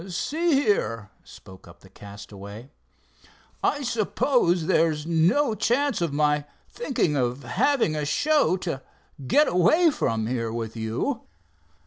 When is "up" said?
1.67-1.81